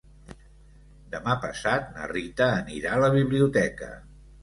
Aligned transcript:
Demà 1.17 1.35
passat 1.45 1.87
na 1.99 2.09
Rita 2.15 2.51
anirà 2.57 2.97
a 2.97 3.07
la 3.07 3.15
biblioteca. 3.21 3.97